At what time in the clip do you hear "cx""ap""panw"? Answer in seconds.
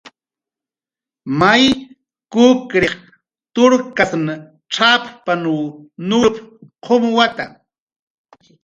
4.73-5.49